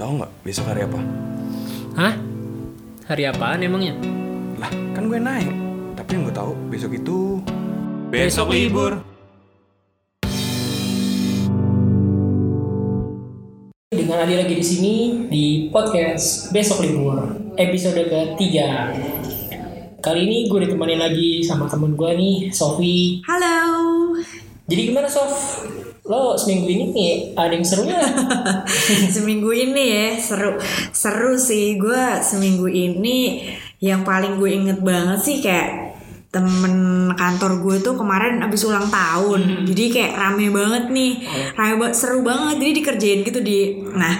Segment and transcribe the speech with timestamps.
[0.00, 1.00] tahu nggak besok hari apa?
[1.92, 2.14] Hah?
[3.04, 3.92] Hari apaan emangnya?
[4.56, 5.52] Lah, kan gue naik.
[5.92, 7.36] Tapi yang gue tahu besok itu
[8.08, 9.04] Besok libur.
[13.92, 14.94] Dengan Adi lagi di sini
[15.28, 18.96] di podcast Besok Libur episode ketiga.
[20.00, 23.20] Kali ini gue ditemani lagi sama temen gue nih, Sofi.
[23.28, 24.16] Halo.
[24.64, 25.62] Jadi gimana Sof?
[26.10, 28.02] Lo seminggu ini nih ada yang seru nggak?
[29.14, 30.58] seminggu ini ya seru.
[30.90, 31.78] Seru sih.
[31.78, 33.46] Gue seminggu ini
[33.78, 35.94] yang paling gue inget banget sih kayak
[36.34, 39.70] temen kantor gue tuh kemarin abis ulang tahun.
[39.70, 41.12] Jadi kayak rame banget nih.
[41.54, 42.58] Rame banget seru banget.
[42.58, 44.18] Jadi dikerjain gitu di nah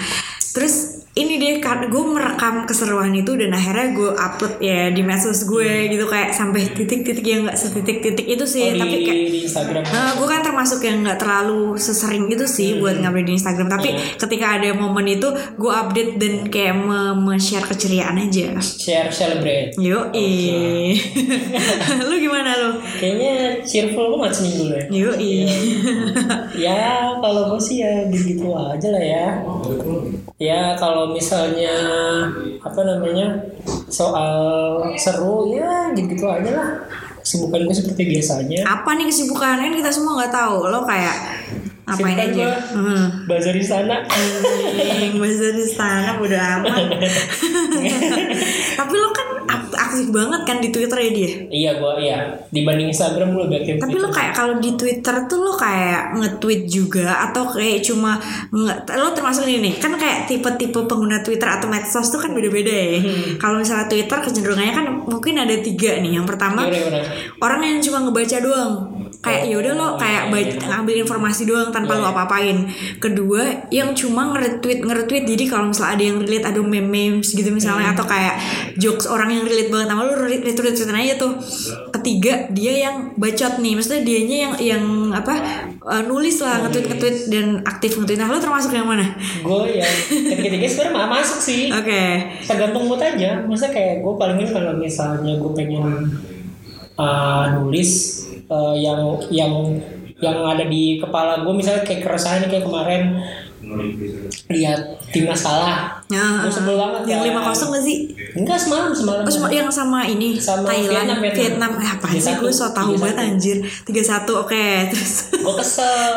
[0.55, 5.45] terus ini deh karena gue merekam keseruan itu dan akhirnya gue upload ya di medsos
[5.45, 9.41] gue gitu kayak sampai titik-titik yang nggak setitik-titik itu sih Oh, di, tapi kayak di
[9.43, 9.83] Instagram.
[9.85, 13.69] Nah, gue kan termasuk yang nggak terlalu sesering itu sih buat ngupdate di Instagram.
[13.69, 18.57] Tapi ketika ada momen itu, gue update dan kayak me- me-share keceriaan aja.
[18.59, 19.75] Share celebrate.
[19.77, 20.09] Yo,
[22.09, 22.71] lu gimana lu?
[22.97, 24.83] Kayaknya cheerful banget seminggu ya.
[24.89, 25.11] Yo,
[26.55, 26.81] Ya
[27.17, 29.27] kalau gue sih ya gitu aja lah ya.
[30.41, 31.77] Ya kalau misalnya
[32.65, 33.29] apa namanya
[33.93, 34.33] soal
[34.97, 36.71] seru ya gitu aja lah.
[37.21, 38.65] Kesibukan gue seperti biasanya.
[38.65, 40.73] Apa nih kesibukan kan kita semua nggak tahu.
[40.73, 41.45] Lo kayak
[41.85, 42.49] ngapain Kesibukan aja?
[42.73, 43.07] Hmm.
[43.29, 44.01] Bazar di sana.
[45.21, 46.89] Bahasa di istana udah amat.
[48.81, 49.29] Tapi lo kan
[49.91, 51.31] aktif banget kan di Twitter ya dia.
[51.51, 52.19] iya gue iya
[52.55, 53.75] dibanding Instagram gue lebih aktif.
[53.83, 58.23] Tapi lo kayak kalau di Twitter tuh lo kayak nge-tweet juga atau kayak cuma
[58.55, 62.71] nge lo termasuk ini nih kan kayak tipe-tipe pengguna Twitter atau medsos tuh kan beda-beda
[62.71, 63.03] ya.
[63.43, 66.23] Kalau misalnya Twitter kecenderungannya kan mungkin ada tiga nih.
[66.23, 67.03] Yang pertama gimana?
[67.43, 69.00] orang yang cuma ngebaca doang.
[69.21, 72.65] Kayak ya udah lo kayak baca, ngambil informasi doang tanpa lo apa-apain.
[72.97, 77.93] Kedua yang cuma nge-retweet nge-retweet jadi kalau misalnya ada yang relate ada meme-memes gitu misalnya
[77.93, 78.41] atau kayak
[78.81, 81.37] jokes orang yang relate banget sama lo retweet retweetin aja tuh.
[82.01, 85.35] Ketiga dia yang bacot nih, maksudnya dianya yang yang apa
[85.85, 88.17] uh, nulis lah nge-tweet nge-tweet dan aktif nge-tweet.
[88.17, 89.05] Nah lo termasuk yang mana?
[89.45, 91.69] Gue ya ketiga-tiga sebenarnya mah masuk sih.
[91.69, 92.03] Oke.
[92.49, 95.85] tergantung mood aja maksudnya kayak gue palingin kalau misalnya gue pengen
[96.99, 98.20] uh, nulis
[98.51, 99.01] uh, yang
[99.31, 99.53] yang
[100.21, 103.17] yang ada di kepala gue misalnya kayak keresahan kayak kemarin.
[104.51, 104.81] Lihat
[105.13, 106.01] timnas kalah.
[106.09, 107.29] Ya, gue sebel banget yang kan.
[107.29, 107.99] lima kosong gak sih?
[108.37, 109.23] enggak semalam semalam.
[109.27, 111.73] Oh, yang sama ini Sama Thailand, Vietnam, Vietnam, Vietnam.
[111.77, 112.31] Eh, apa sih?
[112.31, 113.03] 3-1, gue so tau 3-1.
[113.03, 113.59] banget anjir.
[113.85, 115.15] 31 oke terus.
[115.35, 116.15] Gue kesel.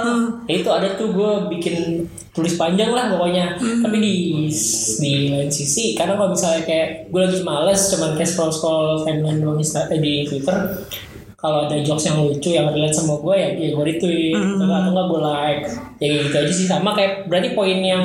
[0.48, 3.60] Ya itu ada tuh gue bikin tulis panjang lah pokoknya.
[3.60, 4.14] Tapi di
[5.04, 9.40] di lain sisi kadang kalau misalnya kayak gue lagi males cuman kayak scroll scroll timeline
[9.42, 10.58] doang eh, di twitter
[11.44, 14.32] kalau ada jokes yang lucu yang relate sama gue ya, ya gue retweet.
[14.32, 15.64] Atau nggak- atau nggak gue like
[16.04, 18.04] ya gitu aja sih sama kayak berarti poin yang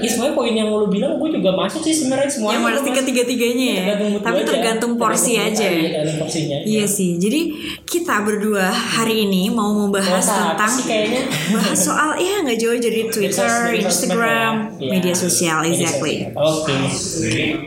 [0.00, 2.82] ya semuanya poin yang lu bilang gue juga masuk sih sebenarnya semuanya yang gua harus
[2.88, 3.04] masuk.
[3.04, 4.48] tiga-tiganya ya Tergantung tapi gua aja.
[4.48, 7.40] tergantung porsi Tergantung aja iya, tergantung porsinya iya sih jadi
[7.84, 11.22] kita berdua hari ini mau membahas apa tentang sih kayaknya
[11.52, 14.88] bahas soal ya nggak jauh dari Twitter, Instagram, ya.
[14.88, 16.32] Media sosial exactly.
[16.32, 16.76] oke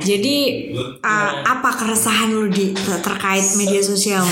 [0.02, 0.38] Jadi
[1.04, 4.26] uh, apa keresahan lu di terkait media sosial?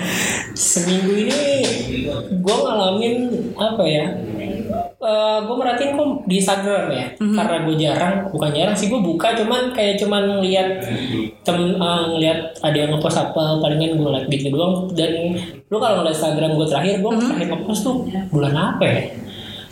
[0.60, 1.40] seminggu ini
[2.42, 3.16] gue ngalamin
[3.56, 4.06] apa ya
[5.00, 7.06] Eh gue merhatiin kok di Instagram ya.
[7.16, 10.84] Karena gue jarang bukan jarang sih gue buka cuman kayak cuman ngeliat
[11.40, 14.92] tem eh, ngeliat ada yang ngepost apa palingan gue like gitu doang.
[14.92, 15.32] Dan
[15.72, 17.96] lu kalau ngeliat Instagram gue terakhir gue terakhir ngepost tuh
[18.28, 19.00] bulan apa ya?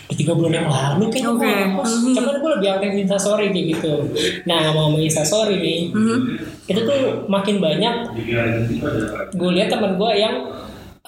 [0.08, 1.94] Tiga bulan yang lalu kayaknya gue ngepost.
[2.16, 3.92] Cuman gue lebih aktif di Instastory kayak gitu.
[4.48, 5.80] Nah ngomong-ngomong Instastory nih
[6.72, 7.94] itu tuh makin banyak
[9.36, 10.36] gue lihat teman gue yang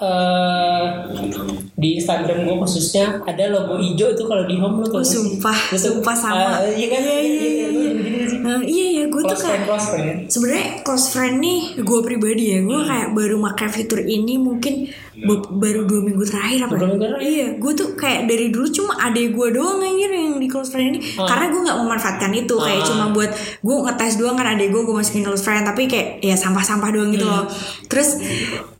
[0.01, 0.85] eh
[1.81, 4.95] di Instagram gue khususnya ada logo hijau itu kalau di home lu tuh.
[4.95, 6.61] Oh, sumpah, sumpah sama.
[6.69, 7.01] iya kan?
[7.01, 7.89] Iya, iya, iya, iya.
[8.41, 10.17] Nah, iya ya gue tuh kayak close friend.
[10.27, 15.49] sebenarnya close friend nih gue pribadi ya gue kayak baru pakai fitur ini mungkin be-
[15.51, 17.21] baru dua minggu terakhir apa minggu terakhir?
[17.21, 20.87] iya gue tuh kayak dari dulu cuma adek gue doang anjir yang di close friend
[20.91, 20.99] ini.
[21.13, 22.87] Karena gue nggak memanfaatkan itu kayak Ah.
[22.87, 23.29] cuma buat
[23.59, 27.09] gue ngetes doang kan adek gue gue masukin close friend tapi kayak ya sampah-sampah doang
[27.09, 27.45] gitu loh.
[27.87, 28.17] Terus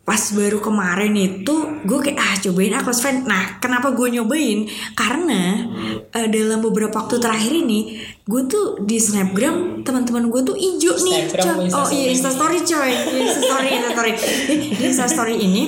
[0.01, 1.53] pas baru kemarin itu
[1.85, 3.23] gue kayak ah cobain ah close friend.
[3.23, 4.67] Nah kenapa gue nyobain?
[4.91, 5.63] Karena
[6.11, 7.95] eh, dalam beberapa waktu terakhir ini
[8.27, 12.59] gue tuh di snapgram teman-teman gue tuh ijo nih Snapgram oh iya Instastory?
[12.67, 12.91] coy.
[12.91, 14.11] Iya, instastory instastory.
[14.19, 15.63] Jadi, di instastory ini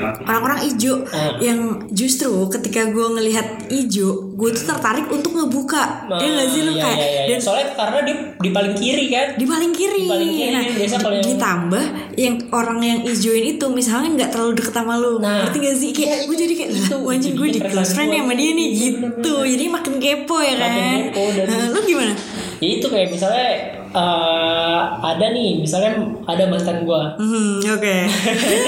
[0.00, 1.34] orang-orang ijo Ah.
[1.38, 1.58] yang
[1.88, 6.82] justru ketika gue ngelihat ijo gue tuh tertarik untuk ngebuka ya nggak sih lu Iya,
[6.84, 7.22] kayak iya, iya.
[7.28, 10.00] dan soalnya karena di di paling kiri kan di paling kiri.
[10.00, 11.84] Di paling kiri, nah, biasa kalau yang- ditambah
[12.16, 15.18] yang orang yang ijoin itu misalnya nggak terlalu deket sama lu.
[15.18, 15.90] Nah, ngerti gak sih?
[15.90, 18.18] Kayak iya, gue jadi kayak itu, lah, anjing gue di close friend gua.
[18.20, 19.34] sama dia nih Iya, gitu.
[19.44, 20.70] Jadi makin kepo ya kan.
[20.70, 22.12] Makin kepo dan- Nah, lu gimana?
[22.58, 23.48] ya itu kayak misalnya
[23.90, 27.14] eh, ada nih misalnya ada mantan gua.
[27.16, 27.96] Hmm, oke.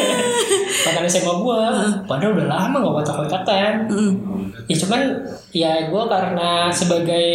[0.87, 1.71] mantan SMA gua.
[2.05, 4.13] Padahal udah lama gak kontak-kontakan Hmm.
[4.67, 5.01] ya cuman
[5.51, 7.27] ya gua karena sebagai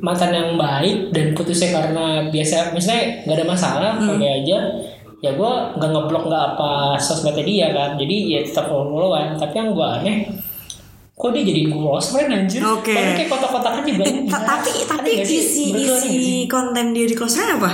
[0.00, 4.16] mantan yang baik dan putusnya karena biasa misalnya nggak ada masalah Hmm.
[4.16, 4.58] oke aja.
[5.22, 7.90] Ya gua nggak ngeblok nggak apa sosmednya dia kan.
[7.96, 10.26] Jadi ya tetap follow followan tapi yang gua aneh
[11.12, 12.60] kok dia jadi close friend anjir.
[12.62, 12.90] Oke.
[12.90, 17.56] Padahal kayak kotak-kotakan juga Eh, ta- tapi tapi isi isi konten dia di close friend
[17.56, 17.70] apa?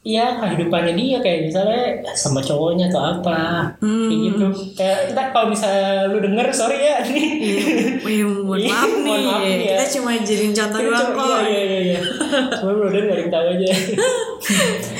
[0.00, 1.82] Iya kehidupannya dia kayak misalnya
[2.14, 3.66] sama cowoknya atau apa.
[3.76, 4.06] Hmm.
[4.06, 4.46] kayak gitu.
[4.72, 7.02] Kayak ntar kalau misalnya lu denger sorry ya.
[7.02, 7.26] Nih
[7.98, 9.02] Oh, iya, mohon Iya, maaf nih.
[9.02, 9.74] mohon maaf nih ya.
[9.74, 11.26] Kita cuma jadiin contoh doang kok.
[11.26, 12.00] iya iya iya iya.
[12.54, 13.66] Cuma lu udah nggak tahu aja.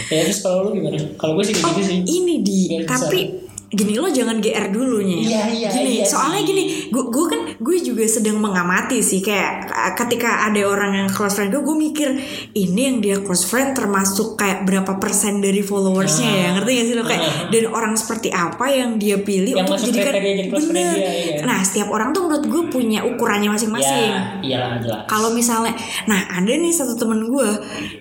[0.06, 0.98] Ya terus kalau lu gimana?
[1.14, 1.98] Kalau gue sih kayak gitu sih.
[2.04, 6.48] ini di tapi gini lo jangan GR dulunya Iya, iya, gini iya soalnya sih.
[6.48, 11.08] gini gue gue kan gue juga sedang mengamati sih kayak uh, ketika ada orang yang
[11.08, 12.08] close friend gue gue mikir
[12.52, 16.94] ini yang dia close friend termasuk kayak berapa persen dari followersnya ya ngerti gak sih
[16.94, 17.48] lo kayak Ah.
[17.48, 21.10] dan orang seperti apa yang dia pilih Yang untuk jadikan jadi close friend bener dia,
[21.10, 21.42] iya.
[21.42, 25.74] nah setiap orang tuh menurut gue punya ukurannya masing-masing ya iyalah jelas kalau misalnya,
[26.04, 27.48] nah ada nih satu temen gue,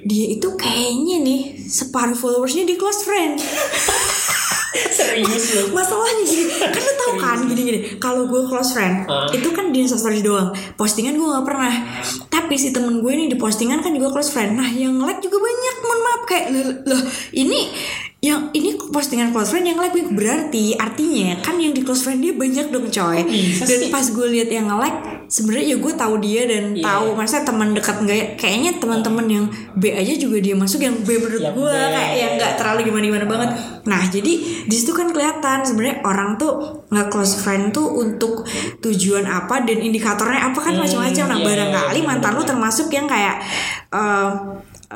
[0.03, 3.37] dia itu kayaknya nih separuh followersnya di close friend.
[4.97, 7.79] serius lu Masalahnya gini, kan lu tau kan gini-gini.
[7.97, 9.27] Kalau gue close friend, Ah.
[9.31, 10.51] itu kan di Instastory doang.
[10.75, 11.73] Postingan gue nggak pernah.
[12.27, 14.59] Tapi si temen gue ini di postingan kan juga close friend.
[14.59, 15.75] Nah yang like juga banyak.
[15.81, 17.01] Mohon maaf kayak loh, loh,
[17.33, 17.59] ini
[18.25, 22.33] yang ini postingan close friend yang like berarti artinya kan yang di close friend dia
[22.33, 23.21] banyak dong coy.
[23.21, 23.89] bisa Dan sih?
[23.89, 26.81] pas gue lihat yang like sebenarnya ya gue tahu dia dan Iya.
[26.83, 30.97] tahu masa teman dekat nggak ya kayaknya teman-teman yang B aja juga dia masuk yang
[30.97, 31.85] B menurut Yang gue B.
[31.91, 33.49] kayak yang nggak terlalu gimana-gimana banget
[33.83, 34.33] nah jadi
[34.63, 36.53] di situ kan kelihatan sebenarnya orang tuh
[36.87, 38.45] nggak close friend tuh untuk
[38.79, 42.87] tujuan apa dan indikatornya apa kan Hmm, macam-macam nah iya, barangkali iya, mantan lu termasuk
[42.89, 43.35] yang kayak
[43.91, 44.29] eh,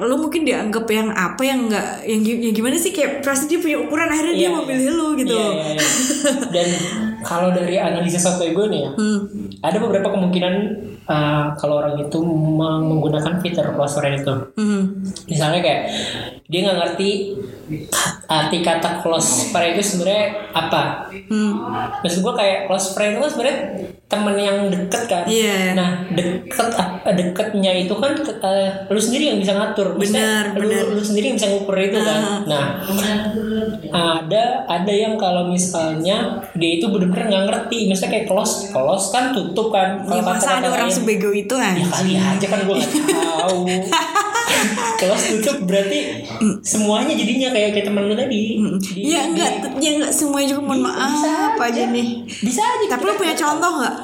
[0.02, 3.78] lu mungkin dianggap yang apa yang nggak yang, yang gimana sih kayak pasti dia punya
[3.80, 4.70] ukuran akhirnya dia Iya, mau iya.
[4.70, 5.86] pilih lu gitu Iya, iya, iya.
[6.50, 6.68] dan
[7.22, 9.20] kalau dari analisis software gue nih ya Hmm.
[9.60, 10.54] ada beberapa kemungkinan
[11.06, 15.04] uh, kalau orang itu meng- menggunakan fitur close friend itu Hmm.
[15.26, 15.82] misalnya kayak
[16.46, 17.10] dia nggak ngerti
[18.26, 21.54] arti kata close friend itu sebenarnya apa Hmm.
[22.00, 23.58] maksud gue kayak close friend itu kan sebenarnya
[24.06, 25.78] temen yang deket kan Iya.
[25.78, 30.66] nah deket ah, deketnya itu kan eh, lu sendiri yang bisa ngatur Benar, lu,
[30.98, 32.82] lu sendiri yang bisa ngukur itu kan nah
[33.92, 37.78] ada ada yang kalau misalnya dia itu bener-bener nggak ngerti.
[37.88, 40.00] Misalnya kayak close close kan tutup kan.
[40.00, 41.90] Ya, Kalau masa ada kata-kata orang sebego itu ya anjing.
[41.90, 43.60] kali aja kan gue nggak tahu.
[45.00, 46.00] Kelas tutup berarti
[46.60, 48.60] semuanya jadinya kayak kayak temen lu tadi.
[48.78, 51.84] Di- Ya di- enggak, ya enggak semuanya juga mohon maaf Bisa aja aja.
[51.88, 52.08] nih.
[52.28, 53.96] bisa aja Tapi lu punya contoh nggak?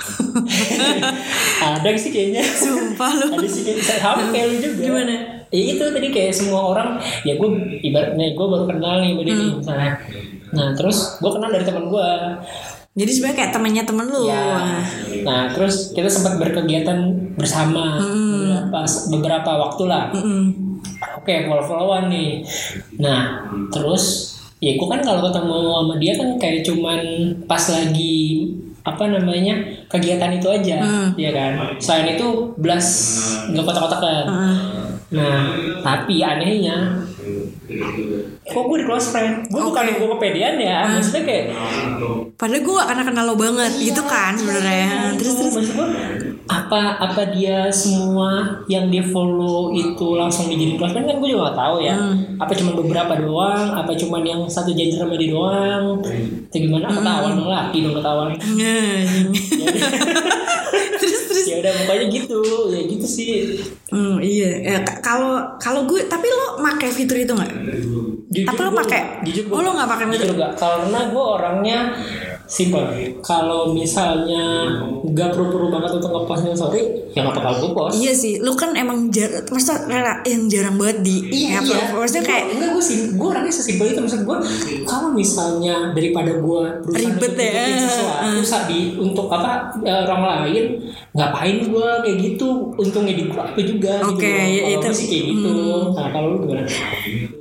[1.60, 2.40] ada sih kayaknya.
[2.40, 3.26] Sumpah lu.
[3.34, 4.80] ada sih kayak sama kayak lu juga.
[4.80, 5.16] Gimana?
[5.50, 6.94] ya itu tadi kayak semua orang
[7.26, 7.48] ya gue
[7.82, 9.58] ibaratnya gue baru kenal nih dia Hmm.
[9.58, 9.98] misalnya
[10.50, 12.10] nah terus gue kenal dari teman gue
[12.90, 14.26] Jadi sebenarnya kayak temannya temen lu.
[14.26, 14.82] ya
[15.22, 16.98] nah terus kita sempat berkegiatan
[17.38, 18.80] bersama beberapa,
[19.14, 20.04] beberapa waktu lah.
[21.20, 22.40] Oke, follow-followan nih.
[22.96, 27.00] Nah, terus ya gue kan kalau ketemu sama dia kan kayak cuman
[27.44, 28.48] pas lagi
[28.80, 29.60] apa namanya
[29.92, 30.78] kegiatan itu aja,
[31.14, 31.76] ya kan.
[31.76, 32.86] Selain itu belas
[33.52, 34.26] nggak kotak-kotak kan.
[35.12, 35.52] Nah,
[35.84, 37.04] tapi anehnya
[38.50, 39.46] kok gue di close friend?
[39.46, 39.94] Gue bukan Oke.
[39.98, 41.44] gue kepedean ya maksudnya kayak
[42.34, 45.14] Padahal gue gak kenal kenal lo banget gitu kan sebenarnya.
[45.20, 45.54] Terus terus.
[45.54, 45.88] maksud gue
[46.50, 51.06] apa apa dia semua yang dia follow itu langsung dijadiin close friend?
[51.06, 51.94] Kan gue juga gak tahu ya.
[52.40, 53.76] Apa cuma beberapa doang?
[53.76, 56.00] Apa cuma yang satu janji sama dia doang?
[56.50, 56.90] Atau gimana?
[56.90, 58.34] Ketahuan dong laki dong ketahuan
[61.60, 62.40] udah pokoknya gitu
[62.72, 63.28] ya gitu sih
[63.90, 64.50] Hmm, iya.
[64.62, 67.50] Ya, kalau kalau gue tapi lo pakai fitur itu nggak?
[68.46, 69.18] Tapi lo pakai?
[69.50, 70.30] Oh, lo nggak pakai fitur?
[70.38, 71.78] gak karena gue orangnya
[72.50, 72.82] Simpel.
[73.22, 74.66] Kalau misalnya
[75.06, 76.82] nggak perlu-perlu banget untuk ngepost story,
[77.14, 77.94] ya nggak bakal gue post.
[78.02, 81.78] Iya sih, lu kan emang jar, maksudnya rela- yang jarang banget di Iya, ya, iya.
[81.94, 84.36] Maksudnya kayak enggak gue sih, gue orangnya sesimpel itu maksud gue.
[84.82, 87.86] Kalau misalnya daripada gue berusaha Ribet untuk ya.
[87.86, 90.64] sesuatu sabi untuk apa eh, orang lain,
[91.14, 92.74] ngapain gue kayak gitu?
[92.74, 94.02] Untungnya di gue apa juga.
[94.10, 94.58] Oke, gitu.
[94.58, 94.88] ya itu.
[94.90, 95.54] sih kayak gitu.
[95.94, 96.66] Nah kalau lu gimana?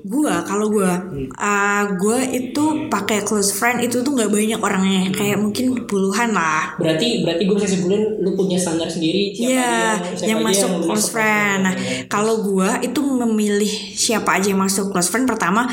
[0.10, 0.98] Gua kalau gua
[1.38, 5.14] uh, gua itu pakai close friend itu tuh nggak banyak orangnya.
[5.14, 6.74] Kayak mungkin puluhan lah.
[6.82, 10.90] Berarti berarti gue bisa simpulin lu punya standar sendiri siapa aja siapa yang masuk lu
[10.90, 11.60] close friend.
[11.62, 11.74] Nah,
[12.10, 15.70] kalau gua itu memilih siapa aja yang masuk close friend pertama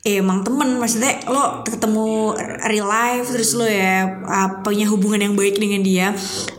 [0.00, 0.80] emang temen.
[0.80, 2.32] Maksudnya lo ketemu
[2.64, 6.06] real life terus lo ya uh, punya hubungan yang baik dengan dia.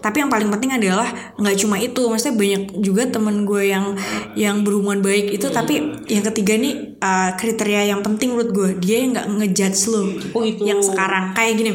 [0.01, 2.05] Tapi yang paling penting adalah nggak cuma itu.
[2.05, 3.97] Maksudnya banyak juga temen gue yang
[4.37, 5.49] yang berhubungan baik itu.
[5.49, 10.03] Tapi yang ketiga nih uh, kriteria yang penting menurut gue dia yang nggak ngejudge lo
[10.37, 10.61] Oh, itu.
[10.65, 11.33] yang sekarang.
[11.33, 11.71] Kayak gini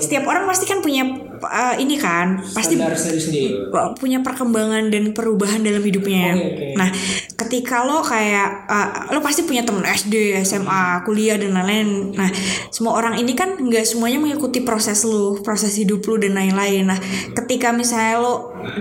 [0.00, 3.48] setiap orang pasti kan punya uh, ini kan pasti Standar sendiri sendiri.
[3.96, 6.36] punya perkembangan dan perubahan dalam hidupnya.
[6.36, 6.66] Oke, oke.
[6.76, 6.88] Nah,
[7.36, 12.14] ketika lo kayak uh, lo pasti punya temen SD, SMA, kuliah dan lain-lain.
[12.14, 12.30] Nah,
[12.68, 16.88] semua orang ini kan nggak semuanya mengikuti proses lo, proses hidup lo dan lain-lain.
[16.88, 16.98] Nah,
[17.34, 18.34] ketika misalnya lo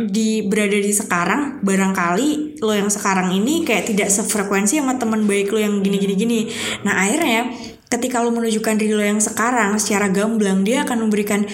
[0.10, 5.52] di berada di sekarang, barangkali lo yang sekarang ini kayak tidak sefrekuensi sama teman baik
[5.56, 6.40] lo yang gini-gini gini.
[6.84, 7.52] Nah, akhirnya
[7.90, 11.50] ketika lo menunjukkan diri lo yang sekarang secara gamblang dia akan memberikan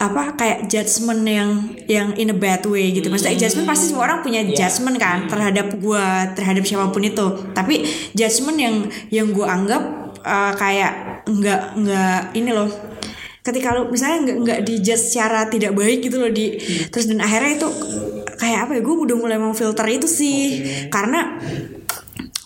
[0.00, 1.50] apa kayak judgement yang
[1.84, 3.12] yang in a bad way gitu.
[3.12, 7.26] Maksudnya judgement pasti semua orang punya judgement kan terhadap gua, terhadap siapa pun itu.
[7.52, 7.84] Tapi
[8.16, 8.74] judgement yang
[9.12, 9.82] yang gua anggap
[10.24, 12.72] uh, kayak nggak nggak ini loh.
[13.44, 16.56] Ketika lo misalnya nggak nggak dijudge secara tidak baik gitu loh di
[16.88, 17.68] terus dan akhirnya itu
[18.40, 20.64] kayak apa ya gue udah mulai memfilter itu sih.
[20.88, 21.36] Karena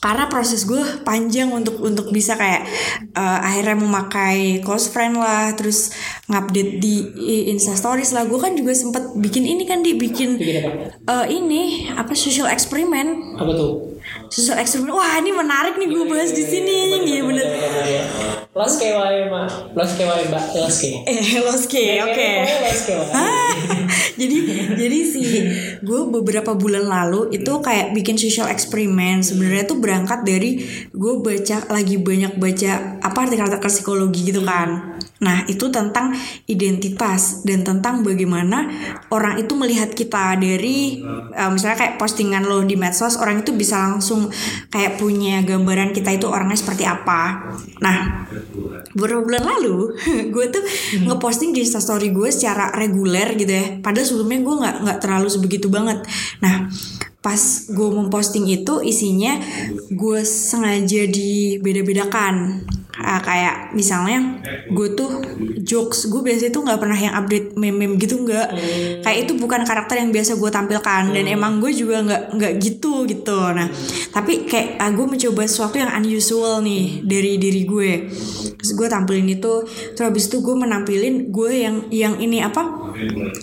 [0.05, 2.69] karena proses gue panjang untuk untuk bisa kayak
[3.17, 5.97] uh, akhirnya memakai close friend lah terus
[6.29, 7.09] ngupdate di
[7.49, 10.37] insta stories lah gue kan juga sempet bikin ini kan dibikin
[11.09, 13.97] uh, ini apa social experiment Apa tuh?
[14.29, 17.47] social experiment wah ini menarik nih gue bahas di sini iya bener
[18.55, 19.51] Los ke wae mah.
[19.75, 20.55] Los ke wae mbak.
[20.55, 21.03] Los ke.
[21.11, 22.31] eh oke
[22.63, 23.11] Los ke wae.
[23.11, 23.51] Ah,
[24.21, 24.37] jadi
[24.79, 25.29] jadi sih
[25.83, 29.27] gue beberapa bulan lalu itu kayak bikin social experiment.
[29.27, 35.01] Sebenarnya tuh berangkat dari gue baca lagi banyak baca apa artikel-artikel psikologi gitu kan.
[35.25, 36.13] Nah itu tentang
[36.45, 38.69] identitas dan tentang bagaimana
[39.09, 41.01] orang itu melihat kita dari
[41.33, 44.29] eh, misalnya kayak postingan lo di medsos orang itu bisa langsung
[44.69, 47.51] kayak punya gambaran kita itu orangnya seperti apa.
[47.81, 48.29] Nah
[48.95, 49.97] beberapa bulan lalu
[50.35, 50.65] gue tuh
[51.09, 53.67] ngeposting di instastory gue secara reguler gitu ya.
[53.81, 56.05] Padahal sebelumnya gue nggak nggak terlalu sebegitu banget.
[56.45, 56.69] Nah
[57.25, 57.41] pas
[57.73, 59.41] gue memposting itu isinya
[59.89, 64.39] gue sengaja dibeda-bedakan Ah, kayak misalnya
[64.71, 65.19] gue tuh
[65.67, 68.49] jokes gue biasanya tuh nggak pernah yang update meme-meme gitu nggak.
[69.03, 73.03] Kayak itu bukan karakter yang biasa gue tampilkan dan emang gue juga nggak nggak gitu
[73.11, 73.35] gitu.
[73.51, 73.67] Nah
[74.15, 77.93] tapi kayak ah, gue mencoba sesuatu yang unusual nih dari diri gue.
[78.63, 79.67] Terus gue tampilin itu
[79.99, 82.95] terus habis itu gue menampilin gue yang yang ini apa?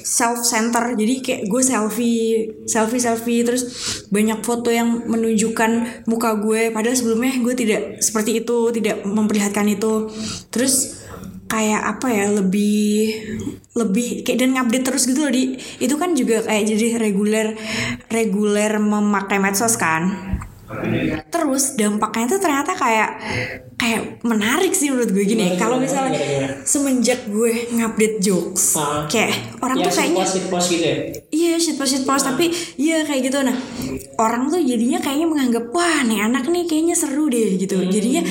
[0.07, 3.43] Self center jadi kayak gue selfie selfie selfie.
[3.43, 3.63] Terus
[4.07, 6.71] banyak foto yang menunjukkan muka gue.
[6.71, 9.93] Padahal sebelumnya gue tidak seperti itu tidak memperlihatkan itu.
[10.53, 11.01] Terus
[11.49, 13.11] kayak apa ya lebih
[13.75, 15.57] lebih kayak dan ngupdate terus gitu loh di.
[15.81, 17.57] Itu kan juga kayak jadi reguler
[18.11, 20.37] reguler memakai medsos kan.
[21.27, 23.09] Terus dampaknya itu ternyata kayak
[23.75, 25.59] kayak menarik sih menurut gue gini.
[25.59, 26.21] Kalau misalnya
[26.63, 29.03] semenjak gue ngupdate jokes Ah.
[29.09, 30.95] kayak orang ya, tuh kayaknya post post gitu ya.
[31.27, 32.23] Iya shit post shit post.
[32.23, 33.43] Tapi iya kayak gitu.
[33.43, 33.57] Nah
[34.15, 37.75] orang tuh jadinya kayaknya menganggap wah nih anak nih kayaknya seru deh gitu.
[37.91, 38.21] Jadinya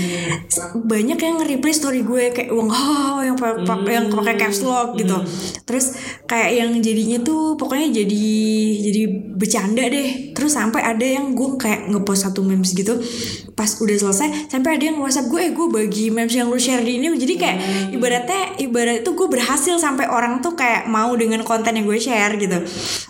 [0.74, 4.96] banyak yang nge-replay story gue kayak wong oh yang pa- pa- yang pakai caps lock
[4.96, 5.16] gitu.
[5.64, 8.26] Terus kayak yang jadinya tuh pokoknya jadi
[8.84, 9.02] jadi
[9.36, 10.34] bercanda deh.
[10.36, 12.96] Terus sampai ada yang gue kayak ngepost satu memes gitu
[13.60, 16.80] pas udah selesai sampai ada yang whatsapp gue eh gue bagi memes yang lu share
[16.80, 17.12] di ini.
[17.12, 17.58] Jadi kayak
[17.92, 22.40] ibaratnya ibarat itu gue berhasil sampai orang tuh kayak mau dengan konten yang gue share
[22.40, 22.56] gitu.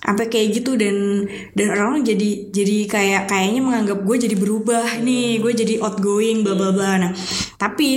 [0.02, 5.38] Sampai kayak gitu dan dan orang jadi jadi kayak kayaknya menganggap gue jadi berubah nih
[5.38, 6.92] gue jadi outgoing bla bla bla.
[6.98, 7.10] Nah
[7.56, 7.88] tapi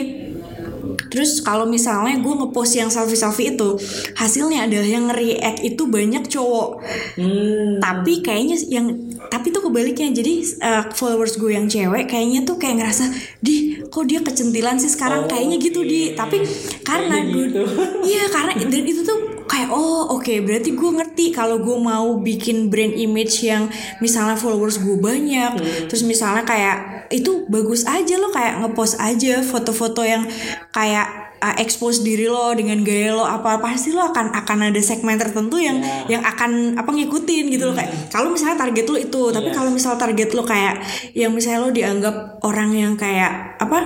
[1.13, 3.77] Terus kalau misalnya gue ngepost yang selfie-selfie itu
[4.17, 6.69] Hasilnya adalah yang nge-react itu banyak cowok.
[7.17, 7.77] Hmm.
[7.77, 8.87] Tapi kayaknya yang
[9.29, 13.05] Tapi tuh kebaliknya Jadi uh, followers gue yang cewek Kayaknya tuh kayak ngerasa
[13.39, 15.29] Di kok dia kecentilan sih sekarang?
[15.29, 16.13] Kayaknya gitu di.
[16.17, 16.41] Tapi
[16.81, 17.45] karena gue
[18.11, 22.73] Iya karena Dan itu tuh kayak oh oke berarti gue ngerti kalau gue mau bikin
[22.73, 23.69] brand image yang
[24.01, 25.61] misalnya followers gue banyak.
[25.87, 30.25] Terus misalnya kayak itu bagus aja lo kayak ngepost aja foto-foto yang
[30.73, 35.19] kayak uh, expose diri lo dengan gaya lo apa pasti lo akan akan ada segmen
[35.19, 39.51] tertentu yang yang akan apa ngikutin gitu loh kayak kalau misalnya target lo itu tapi
[39.51, 40.79] kalau misal target lo kayak
[41.11, 43.77] yang misalnya lo dianggap orang yang kayak apa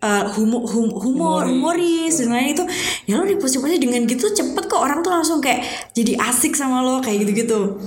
[0.00, 2.22] uh, humo- hum- humor humoris.
[2.22, 2.64] dan lain itu
[3.10, 7.02] ya lo dipuji-puji dengan gitu cepet kok orang tuh langsung kayak jadi asik sama lo
[7.02, 7.82] kayak gitu-gitu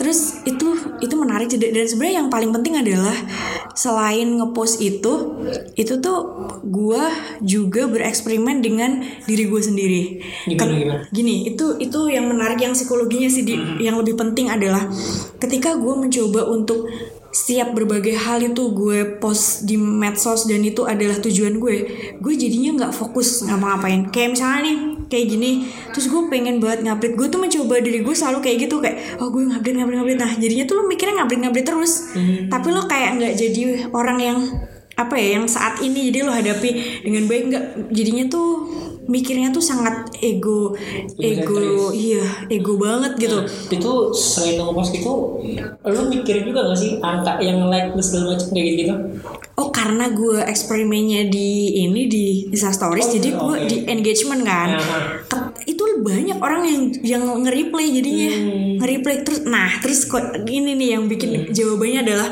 [0.00, 0.72] Terus itu
[1.04, 3.12] itu menarik jadi- dan sebenarnya yang paling penting adalah
[3.76, 5.36] selain ngepost itu
[5.76, 6.18] itu tuh
[6.64, 7.12] gua
[7.44, 10.02] juga bereksperimen dengan diri gue sendiri.
[10.48, 11.02] Gimana, gimana?
[11.12, 14.88] Gini itu itu yang menarik yang psikologinya sih di, yang lebih penting adalah
[15.36, 16.88] ketika gue mencoba untuk
[17.30, 21.76] setiap berbagai hal itu gue post di medsos dan itu adalah tujuan gue
[22.18, 24.78] gue jadinya nggak fokus ngapa-ngapain kayak misalnya nih
[25.10, 27.14] kayak gini terus gue pengen banget ngupdate.
[27.18, 30.20] Gue tuh mencoba diri gue selalu kayak gitu kayak oh gue ngupdate ngupdate ngupdate.
[30.22, 31.92] Nah jadinya tuh lo mikirnya ngupdate ngupdate terus.
[32.46, 34.38] Tapi lo kayak nggak jadi orang yang
[34.94, 36.08] apa ya yang saat ini.
[36.14, 36.70] Jadi lo hadapi
[37.02, 37.64] dengan baik nggak?
[37.90, 38.48] Jadinya tuh
[39.06, 40.76] mikirnya tuh sangat ego
[41.16, 43.38] ego iya ego banget gitu.
[43.70, 45.40] Itu selain ngepost gitu
[45.80, 48.94] lu mikir juga gak sih angka yang like plus segala macam kayak gitu
[49.60, 54.68] Oh karena gue eksperimennya di ini di Insta Stories Oh, jadi gue di engagement kan.
[54.72, 54.80] Nah.
[55.28, 55.29] Ke-
[56.00, 58.30] banyak orang yang yang nge-replay jadinya.
[58.32, 58.76] Hmm.
[58.80, 62.28] nge-replay terus nah terus kok ini nih yang bikin jawabannya adalah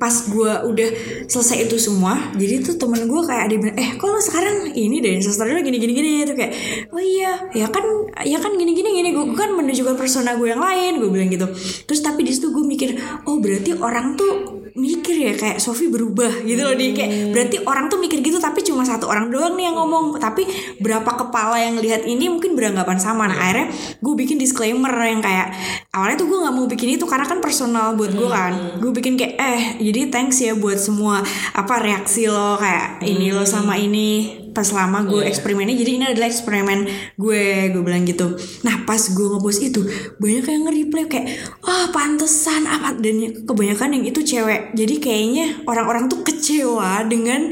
[0.00, 0.88] pas gue udah
[1.28, 5.00] selesai itu semua jadi tuh temen gue kayak ada bilang eh kok lo sekarang ini
[5.04, 6.52] deh Insta Story lo gini gini gini itu kayak
[6.92, 7.84] oh iya ya kan
[8.24, 11.46] ya kan gini gini gini gue kan menunjukkan persona gue yang lain gue bilang gitu.
[11.84, 12.96] Terus tapi di situ gue mikir
[13.28, 16.94] oh berarti orang tuh mikir ya kayak Sofi berubah gitu loh di.
[16.94, 20.18] Kayak berarti orang tuh mikir gitu tapi cuma satu orang doang nih yang ngomong.
[20.18, 20.46] Tapi
[20.82, 23.30] berapa kepala yang lihat ini mungkin beranggapan sama.
[23.30, 23.70] Nah akhirnya
[24.02, 25.54] gue bikin disclaimer yang kayak
[25.94, 28.52] awalnya tuh gue nggak mau bikin itu karena kan personal buat gue kan.
[28.82, 31.22] Gue bikin kayak eh jadi thanks ya buat semua
[31.54, 36.30] apa reaksi lo kayak ini lo sama ini pas lama gue eksperimennya jadi ini adalah
[36.30, 36.78] eksperimen
[37.14, 38.32] gue gue bilang gitu.
[38.62, 39.82] Nah pas gue ngepost itu
[40.16, 41.26] banyak yang nge-replay kayak
[41.60, 42.94] ah pantesan apa?
[42.94, 44.72] Dan kebanyakan yang itu cewek.
[44.72, 47.50] Jadi kayaknya orang-orang tuh kecewa dengan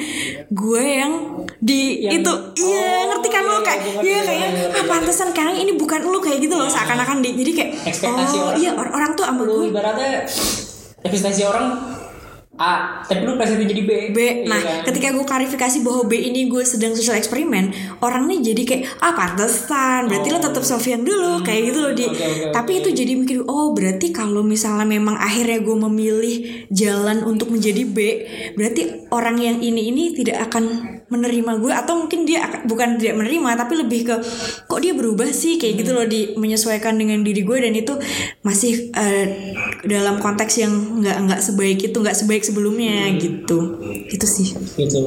[0.49, 1.13] gue yang
[1.59, 2.33] di Yang- itu.
[2.63, 3.53] Iya Oh, ngerti kan iya, lo?
[3.53, 6.55] iya, kayak iya iya, kayak iya, iya, ah pantesan karena ini bukan lo kayak gitu
[6.55, 8.57] loh seakan-akan di jadi kayak Ekspektasi oh orang.
[8.57, 9.67] iya or- orang tuh sama gue.
[9.67, 10.11] ibaratnya
[11.03, 11.67] ekspektasi orang
[12.61, 14.19] A tapi lu presennya jadi B B.
[14.21, 14.85] Iya Nah, kan?
[14.93, 17.73] ketika gue klarifikasi bahwa B ini gue sedang social eksperimen,
[18.05, 22.05] orang nih jadi kayak ah pantesan, berarti lo tetap Sofian dulu kayak gitu loh di.
[22.05, 22.13] Oh.
[22.13, 22.21] Hmm.
[22.21, 26.37] Oke, oke, Tapi itu jadi mikir oh berarti kalau misalnya memang akhirnya gue memilih
[26.69, 27.99] jalan untuk menjadi B,
[28.53, 30.65] berarti orang yang ini ini tidak akan
[31.13, 34.17] menerima gue atau mungkin dia bukan tidak menerima tapi lebih ke
[34.65, 35.61] kok dia berubah sih?
[35.61, 37.93] Kayak gitu loh di menyesuaikan dengan diri gue dan itu
[38.41, 39.53] masih eh,
[39.85, 40.73] dalam konteks yang
[41.05, 43.77] nggak nggak sebaik itu nggak sebaik sebelumnya gitu.
[44.09, 44.57] Itu sih.
[44.57, 45.01] Gitu.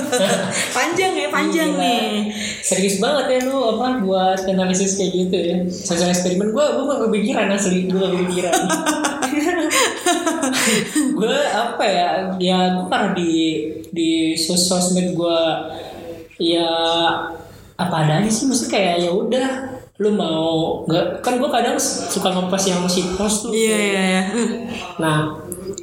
[0.76, 1.84] Panjang ya panjang Gila.
[1.84, 2.32] nih.
[2.64, 5.56] Serius banget ya lu apa buat analisis kayak gitu ya.
[5.68, 8.54] Social eksperimen gue gue gak kepikiran asli gue gak kepikiran
[11.18, 13.32] gue apa ya ya gue karena di
[13.90, 15.42] di sos sosmed gue
[16.40, 16.70] ya
[17.80, 19.48] apa adanya sih mesti kayak ya udah
[20.00, 23.52] lu mau nggak kan gue kadang suka ngepost yang si post tuh.
[23.52, 24.22] Iya iya iya.
[24.96, 25.36] Nah,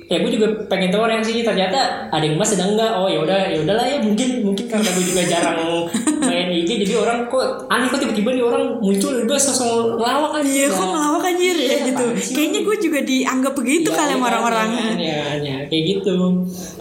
[0.10, 3.40] ya gue juga pengen tahu reaksinya ternyata ada yang mas sedang enggak oh ya udah
[3.46, 5.58] ya udahlah ya mungkin mungkin karena gue juga jarang
[6.48, 10.48] main IG jadi orang kok aneh kok tiba-tiba nih orang muncul gue sosok ngelawak aja
[10.48, 11.56] iya kok ngelawak anjir.
[11.56, 12.06] Ya Iya, gitu.
[12.32, 14.68] kayaknya gue juga dianggap begitu Iya, kali sama iya, orang-orang.
[14.98, 16.16] iya, iya, kayak gitu.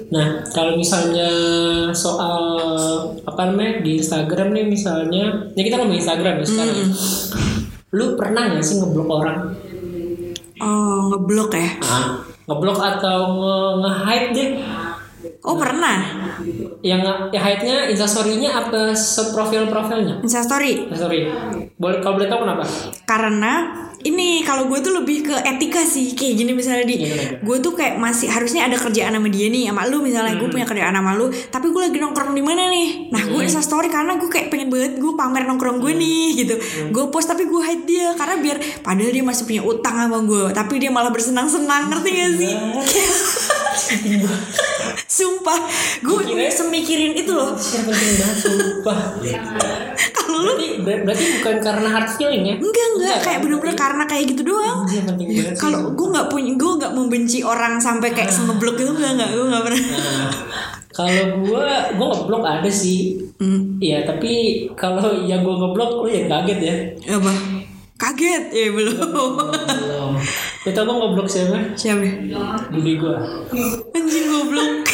[0.07, 1.29] Nah kalau misalnya
[1.93, 2.41] soal
[3.21, 6.79] apa namanya di Instagram nih misalnya ya kita ngomongin Instagram ya sekarang
[7.91, 9.39] lu pernah gak sih ngeblok orang?
[10.57, 11.69] Oh ngeblok ya?
[11.83, 12.07] Ah,
[12.47, 14.49] ngeblok atau nge, nge-hide deh
[15.47, 15.99] oh pernah?
[16.85, 17.03] yang
[17.35, 21.27] ya hide-nya instastory-nya apa seprofil profilnya instastory sorry
[21.77, 22.65] boleh kalau boleh tahu kenapa?
[23.05, 23.53] Karena
[24.01, 27.05] ini kalau gue tuh lebih ke etika sih kayak gini misalnya di.
[27.45, 30.41] Gue tuh kayak masih harusnya ada kerjaan sama dia nih sama lu misalnya.
[30.41, 33.13] Gue punya kerjaan sama lu tapi gue lagi nongkrong di mana nih?
[33.13, 36.57] Nah gue insta story karena gue kayak pengen banget gue pamer nongkrong gue nih gitu.
[36.97, 40.57] Gue post tapi gue hide dia karena biar padahal dia masih punya utang sama gue
[40.57, 42.57] tapi dia malah bersenang-senang ngerti gak sih
[45.05, 45.61] sumpah
[46.01, 47.53] gue Kira- semikirin itu loh.
[47.53, 48.99] Penting banget sumpah.
[50.17, 52.55] Kalau lu berarti ber- berarti bukan karena hard feeling ya?
[52.57, 53.17] Enggak enggak.
[53.21, 53.45] Kayak kan?
[53.45, 54.79] bener-bener karena kayak gitu doang.
[54.89, 55.03] Iya,
[55.57, 59.31] kalau gue nggak punya gue nggak membenci orang sampai kayak semeblok gitu enggak enggak.
[59.37, 59.83] Gue nggak pernah.
[59.87, 60.29] Nah,
[60.97, 63.21] kalau gue gue ngeblok ada sih.
[63.37, 63.77] Hmm.
[63.77, 66.75] Iya tapi kalau yang gue ngeblok lu yang kaget ya.
[67.21, 67.33] Apa?
[67.97, 68.53] Kaget?
[68.53, 69.01] Ya belum.
[69.01, 70.13] Belum
[70.67, 71.59] lu tau gue ngeblok siapa?
[71.79, 72.03] Siapa?
[72.75, 73.17] Budi gue
[73.95, 74.86] anjing goblok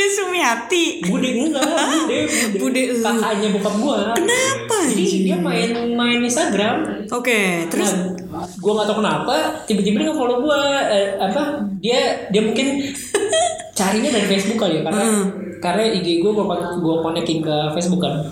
[0.00, 0.84] Bude Kurniati.
[1.04, 1.68] Bude enggak,
[2.00, 2.18] Bude,
[2.56, 3.98] Bude, Bude kakaknya bokap gua.
[4.16, 5.22] Kenapa, Jadi anjing?
[5.22, 6.76] dia main main Instagram.
[7.10, 7.90] Oke, terus
[8.30, 9.34] Nah, gue gak tau kenapa
[9.66, 11.42] tiba-tiba dia nge-follow gue eh, apa
[11.76, 12.78] dia dia mungkin
[13.78, 15.24] carinya dari Facebook kali ya karena Hmm.
[15.58, 16.44] karena IG gue gue
[16.78, 18.22] gue konekin ke Facebook kan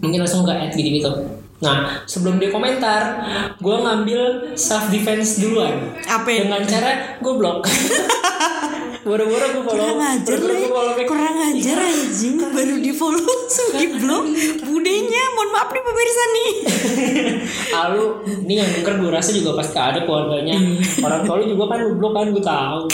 [0.00, 1.10] mungkin langsung ke add gitu gitu
[1.62, 3.22] nah sebelum dia komentar
[3.56, 4.20] gue ngambil
[4.58, 5.94] self defense duluan.
[6.04, 6.26] Apa?
[6.28, 7.64] Dengan cara gue blok
[9.04, 11.04] boro-boro gue follow kurang ajar follow back.
[11.04, 12.40] kurang ajar anjing.
[12.40, 14.24] Baru di follow langsung di blok.
[14.64, 16.52] Budenya mohon maaf nih pemirsa nih.
[17.74, 20.54] Ah, lu ini yang denger gue rasa juga pasti ada keluarganya.
[21.02, 22.86] Orang tua lu juga kan lu blok kan gue tahu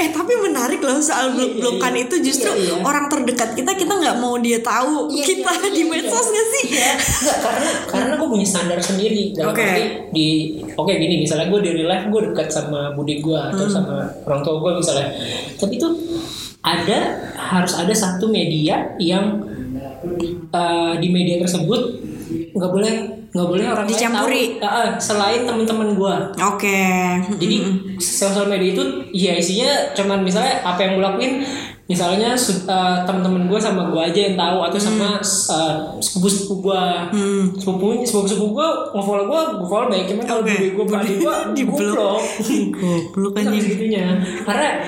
[0.00, 2.82] eh tapi menarik loh soal blok blokan itu justru Iya, iya.
[2.82, 6.46] orang terdekat kita kita nggak mau dia tahu Iya, kita iya, di iya, medsos nggak
[6.50, 9.62] sih Iya, enggak karena karena gue punya standar sendiri dalam Oke.
[9.62, 10.28] arti di
[10.70, 13.72] oke gini misalnya gue di real life gue dekat sama budi gue atau Hmm.
[13.72, 15.08] sama orang tua gue misalnya
[15.56, 15.88] tapi itu
[16.60, 16.98] ada
[17.34, 19.44] harus ada satu media yang
[20.50, 21.80] eh, di media tersebut
[22.54, 22.94] nggak boleh
[23.34, 24.62] nggak boleh orang Dicampuri.
[24.62, 26.80] tahu, eh, selain teman-teman gue oke.
[27.42, 27.56] Jadi
[27.98, 31.32] sosial media itu ya isinya cuman misalnya apa yang gue lakuin
[31.84, 36.82] misalnya su- eh, teman-teman gue sama gue aja yang tahu atau sama eh, sepupu-sepupu gue
[37.54, 41.62] sepupu sepupu-sepupu gue nge-follow gue gue follow baik cuman kalau bude gue body gue Di
[41.62, 42.20] blok.
[43.12, 43.60] blok anjing.
[43.60, 44.04] segitunya.
[44.42, 44.80] Karena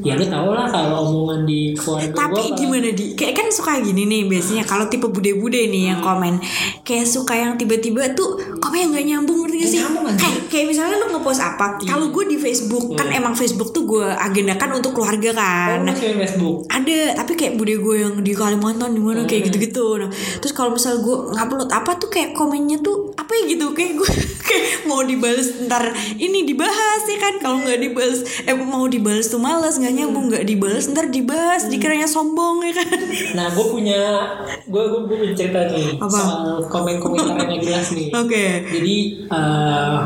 [0.00, 3.04] ya lu tau lah kalau omongan di keluarga tapi gue gimana di?
[3.12, 6.40] Kayak kan suka gini nih biasanya kalau tipe bude-bude nih yang komen.
[6.80, 9.80] Kayak suka yang tiba-tiba tuh komen yang nggak nyambung ngerti gak sih?
[10.16, 14.06] kayak kayak misalnya lu ngepost apa kalau gue di Facebook kan emang Facebook tuh gue
[14.08, 15.84] agendakan untuk keluarga kan.
[15.84, 16.70] Oh, Facebook.
[16.70, 19.98] Ada tapi kayak bude gue yang di Kalimantan di mana kayak gitu-gitu.
[19.98, 23.98] Nah terus kalau misal gue ngupload apa tuh kayak komennya tuh apa ya gitu kayak
[23.98, 24.10] gue
[24.48, 27.34] kayak mau dibales ntar ini dibahas ya kan?
[27.42, 32.06] Kalau nggak dibales eh mau dibales tuh males nggak nyambung nggak dibales ntar dibahas dikiranya
[32.06, 32.88] sombong ya kan?
[33.34, 34.00] Nah gue punya
[34.64, 36.08] gue gue gue punya cerita nih Apa?
[36.08, 38.08] soal komen-komentar yang gak jelas nih.
[38.14, 38.44] Oke.
[38.70, 38.96] Jadi
[39.28, 39.98] eh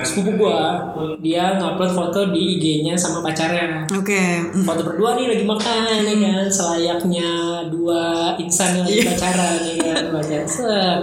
[0.00, 0.80] sepupu gua
[1.20, 3.84] dia ngupload foto di IG-nya sama pacarnya.
[3.90, 4.64] oke Mm.
[4.66, 7.30] Foto berdua nih lagi makan ya kan selayaknya
[7.68, 10.98] dua insan yang lagi pacaran ya kan pacaran.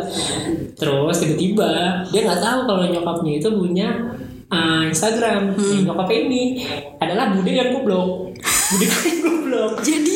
[0.77, 1.71] Terus tiba-tiba
[2.09, 3.87] dia nggak tahu kalau nyokapnya itu punya
[4.49, 5.57] eh, Instagram.
[5.57, 6.41] Nah, nyokapnya ini
[7.01, 8.33] adalah bude yang goblok.
[8.73, 9.71] Bude yang goblok.
[9.81, 10.15] jadi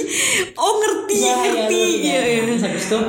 [0.60, 3.00] oh ngerti Iya, iya, ngerti iya, iya iya Terus habis itu,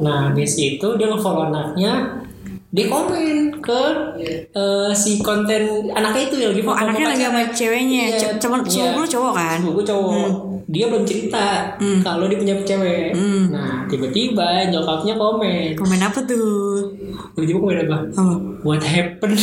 [0.00, 1.92] nah habis itu dia nge-follow anaknya,
[2.70, 3.82] dia komen ke
[4.48, 8.36] eh, si konten anaknya itu yang lagi oh foto anaknya lagi sama ceweknya Iya, C-
[8.38, 8.70] cuman iya.
[8.70, 10.28] sepupu lu cowok kan gue cowok.
[10.66, 11.46] Dia belum cerita
[12.00, 13.10] kalau dia punya cewek.
[13.50, 15.74] Nah tiba-tiba nyokapnya komen.
[15.74, 16.94] komen apa tuh
[17.32, 17.96] Tiba-tiba komen apa?
[18.08, 19.34] apa What happened?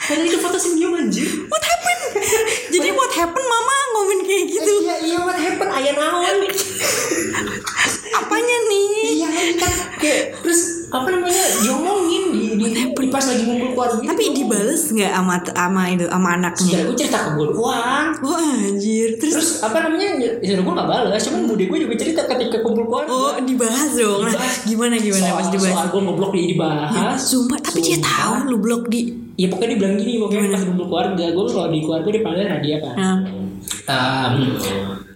[0.00, 1.26] Kan itu foto senyum anjir.
[1.44, 2.02] what happened
[2.72, 6.36] jadi what happened mama ngomong kayak gitu Iya iya what happened ayah naon.
[8.18, 8.86] apanya nih
[9.18, 11.44] Iya kan kayak terus apa namanya?
[11.60, 14.08] Diomongin di, di, di pas lagi ngumpul keluarga gitu.
[14.08, 16.64] tapi dibales nggak sama sama itu sama anaknya?
[16.64, 18.08] Saudara gue cerita ke gue doang.
[18.24, 19.08] Wah anjir.
[19.20, 19.34] Terus?
[19.36, 20.06] Terus apa namanya?
[20.16, 23.90] Ya saudara gue gak balas Cuman bude gue juga cerita ketika kumpul keluarga oh dibahas
[23.96, 24.20] dong.
[24.24, 25.74] Nah gimana gimana soal, pas dibahas?
[25.76, 27.18] Soal gue ngeblok dia dibahas.
[27.20, 28.12] Sumpah, tapi dia Sumpah.
[28.16, 29.00] tahu lu blok di
[29.38, 32.46] Ya pokoknya dia bilang gini Pokoknya pas kumpul keluarga Gue kalau di keluarga dia panggil
[32.50, 32.94] Nadia kan.
[32.98, 33.16] Nah,
[33.86, 34.34] um,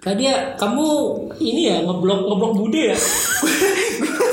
[0.02, 0.87] Nadia kamu
[1.42, 2.98] ini ya ngeblok ngeblok bude ya?
[3.42, 4.28] Wah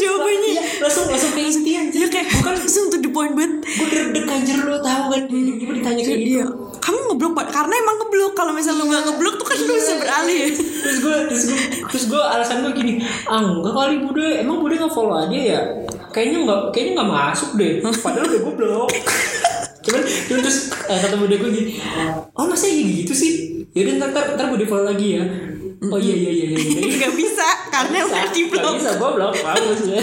[0.00, 0.50] jawabannya.
[0.56, 3.52] Iya langsung langsung ke inti Dia kayak bukan langsung tuh the point banget.
[3.62, 5.22] Gue deg-deg anjir lo tau kan?
[5.28, 6.32] Tiba-tiba ditanya kayak gitu.
[6.40, 6.44] Iya
[6.80, 7.46] Kamu ngeblok Pak?
[7.52, 8.32] Karena emang ngeblok.
[8.32, 10.38] Kalau misalnya lu gak ngeblok tuh kan lu bisa beralih.
[10.40, 11.58] Ya terus gue terus gue
[11.92, 12.92] terus gue alasan gue gini
[13.28, 14.28] ah enggak kali bude.
[14.40, 15.60] Emang bude nggak follow aja ya?
[16.10, 17.72] Kayaknya nggak kayaknya nggak masuk deh.
[18.04, 18.90] Padahal udah gue blok.
[19.80, 20.58] Cuman cuman terus
[20.88, 21.72] eh, kata bude gue gini
[22.36, 23.32] oh masa iya gitu sih?
[23.72, 25.24] Yaudah ntar ntar, ntar bude follow lagi ya
[25.80, 26.96] oh iya iya iya iya, iya.
[27.00, 30.00] Gak bisa Karena udah di Nggak blok bisa gue blok bagus ya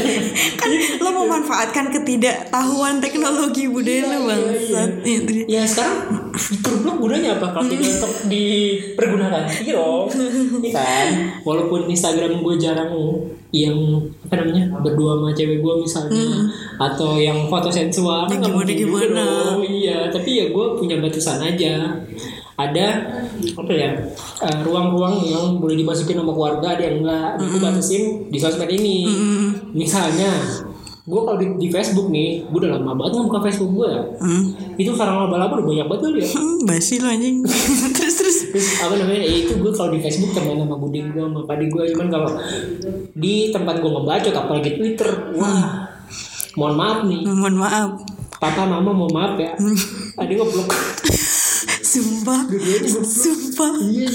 [0.58, 4.90] Kan lo memanfaatkan ketidaktahuan teknologi budaya lu bangsat.
[5.06, 5.42] Iya, tadi.
[5.46, 5.98] ya sekarang
[6.34, 7.54] fitur blok gunanya apa?
[7.54, 9.42] Kalau tidak untuk dipergunakan?
[9.62, 10.06] Iya dong.
[10.66, 11.08] Iya kan?
[11.46, 12.90] Walaupun Instagram gue jarang
[13.56, 13.78] yang
[14.28, 19.24] apa namanya berdua sama cewek gue misalnya atau yang foto sensual nggak gimana- gimana.
[19.56, 19.64] dong.
[19.64, 21.96] iya tapi ya gue punya batasan aja
[22.58, 22.88] ada
[23.54, 23.90] apa ya
[24.42, 28.98] eh, ruang-ruang yang boleh dimasukin sama keluarga ada yang enggak gue batasin di sosmed ini.
[29.72, 30.34] Misalnya
[31.08, 34.02] gue kalau di, di Facebook nih gue udah lama banget nggak buka Facebook gue ya
[34.20, 34.44] Hmm,
[34.76, 36.30] itu sekarang laba-laba udah banyak banget kali ya.
[36.36, 37.38] Hmm, basi lo anjing.
[37.96, 38.38] Terus terus.
[38.52, 41.66] Terus apa namanya ya itu gue kalau di Facebook temen sama bude gue sama padi
[41.70, 42.32] gue cuman kalau
[43.14, 45.88] di tempat gue ngebacot apalagi Twitter wah
[46.58, 47.22] mohon maaf nih.
[47.22, 47.90] Mohon maaf.
[48.42, 49.54] Papa mama mau maaf ya.
[50.18, 50.68] Ada ngeblok
[51.98, 52.42] Sumpah,
[53.02, 53.74] sumpah.
[53.80, 54.06] Iya,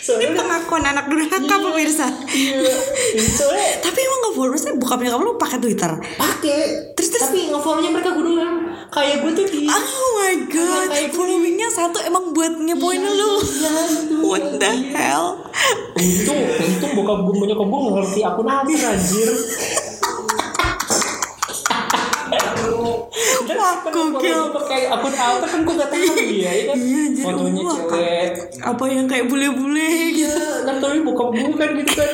[0.00, 2.06] Soalnya Ini pengakuan anak durhaka pemirsa.
[2.30, 2.70] iya,
[3.12, 5.90] soalnya Tapi emang nggak follow, maksudnya bokapnya kamu lu pakai Twitter.
[6.14, 6.58] pakai
[6.94, 7.22] Terus terus.
[7.24, 8.56] tapi nge-follow-nya mereka gue doang
[8.88, 13.32] kayak gue tuh di Oh my god, followingnya satu emang buat ngepoin lu.
[14.22, 15.42] What the hell?
[15.94, 19.30] untung untung bokap gue punya gue ngerti akun apa anjir
[23.46, 24.32] kan gokil.
[24.32, 27.22] kalau gua pakai akun alter kan gue gak tahu ya, ya kan Iya, anjir.
[27.22, 28.30] fotonya Wah, cewek
[28.60, 30.32] Apa yang kayak bule-bule gitu.
[30.32, 32.08] Iya, ntar tapi bokap gue kan gitu kan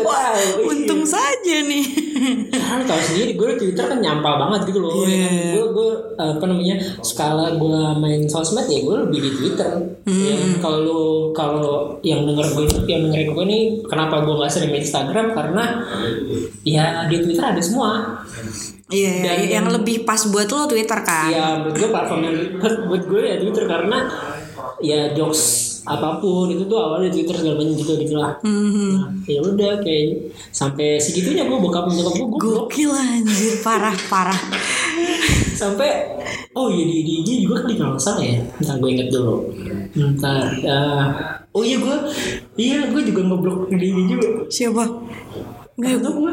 [0.00, 1.84] Wah, tahu untung saja nih.
[2.50, 4.92] Karena tahu sendiri gue Twitter kan nyampah banget gitu loh.
[5.04, 5.56] Iya.
[5.56, 9.70] Gue gue apa namanya skala gue main sosmed ya gue lebih di Twitter.
[10.04, 14.84] Ya, kalau kalau yang denger gue yang dengerin gue nih kenapa gue nggak sering main
[14.84, 15.64] Instagram karena
[16.66, 18.20] ya di Twitter ada semua.
[18.90, 21.30] Iya, iya, Dan- yang lebih pas buat lo Twitter kan.
[21.30, 23.98] Ya menurut gue platform yang buat, buat gue ya Twitter karena
[24.82, 28.32] ya jokes apa pun itu tuh awalnya Twitter segala macam gitu gitu lah.
[28.46, 28.90] Mhm.
[28.94, 34.40] Nah, ya udah kayak sampai segitunya gue bokap nyokap gue Gokil anjir, parah, parah.
[35.60, 36.08] sampai
[36.56, 39.44] oh iya di di IG juga kali kalau salah ya ntar gue inget dulu
[40.16, 41.04] ntar ah,
[41.52, 41.96] oh iya gue
[42.56, 44.84] iya gue juga ngeblok di IG juga Siapa?
[45.76, 46.32] Nggak, gue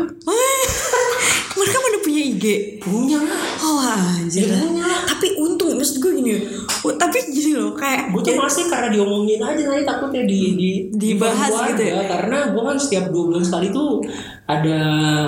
[1.67, 2.45] Wah, mereka mana punya IG?
[2.79, 4.47] punya lah Oh anjir.
[4.47, 5.01] Ya, punya lah.
[5.03, 6.31] Tapi untung maksud gue gini.
[6.87, 10.71] oh, tapi gini loh kayak gue tuh masih karena diomongin aja nanti takutnya di di
[10.95, 12.07] Dibahas di gitu ya?
[12.07, 13.99] karena gue kan setiap dua bulan sekali tuh
[14.47, 14.77] ada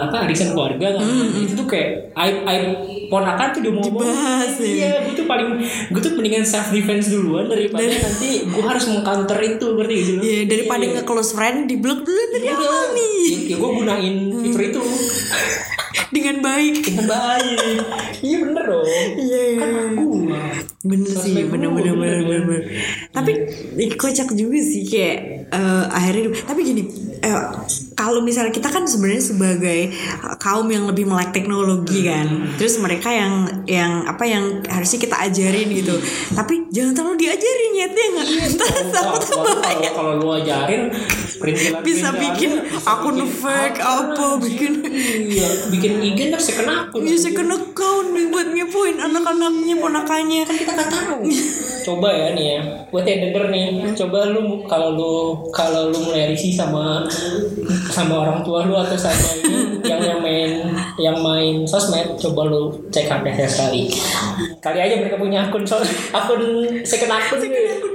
[0.08, 1.03] apa arisan keluarga kan.
[1.36, 2.63] Itu tuh kayak aib aib
[3.10, 4.69] ponakan tuh diomong Dibahas, ya.
[4.69, 9.34] iya gue tuh paling gue tuh mendingan self defense duluan daripada nanti gue harus mengcounter
[9.41, 10.93] itu berarti gitu loh ya daripada Iya.
[10.93, 13.17] nge close friend di blok dulu dari Iya, awal nih.
[13.19, 14.82] Ya, ya gue gunain fitur itu.
[16.10, 16.75] Dengan baik.
[16.82, 17.60] dengan baik.
[18.19, 18.86] Iya bener dong.
[19.19, 19.58] Iya iya.
[19.58, 20.41] kan gue
[20.80, 22.24] bener sih Sosmed bener bener bener bener.
[22.24, 22.63] bener, bener.
[23.12, 23.32] tapi
[23.76, 25.18] ih, kocak juga sih kayak
[25.52, 26.84] eh, akhirnya tapi gini
[27.20, 27.44] eh,
[28.00, 29.92] kalau misalnya kita kan sebenarnya sebagai
[30.39, 32.48] kaum yang lebih melek teknologi kan.
[32.56, 36.00] Terus mereka yang yang apa yang harusnya kita ajarin gitu.
[36.32, 38.30] Tapi jangan terlalu diajarin ya nggak
[38.96, 40.88] takut kalau kalau kalau lu ajarin
[41.39, 42.52] perintilan bisa bikin
[42.84, 44.84] akun fake apa bikin
[45.32, 50.41] iya bikin IG ntar second akun bisa kena account nih buat ngepoin anak-anaknya ponakannya.
[50.43, 51.23] Kan kita nggak tahu
[51.84, 52.62] coba ya nih ya.
[52.89, 55.15] Buat yang denger nih coba lu kalau lu
[55.54, 57.04] kalau lu mulai risih sama
[57.89, 60.52] sama orang tua lu atau sama ini yang yang main
[61.00, 63.84] yang main sosmed coba lu cek HP sekali.
[64.60, 66.42] Kali aja mereka punya akun sos akun
[66.84, 67.39] second akun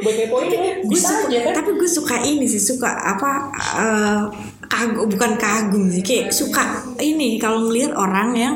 [0.04, 1.52] buat ngepoin gue bisa aja kan?
[1.56, 3.48] tapi gue suka ini sih suka apa
[3.80, 4.20] eh,
[4.66, 6.62] kagum bukan kagum sih kayak suka
[6.98, 8.54] ini kalau ngelihat orang yang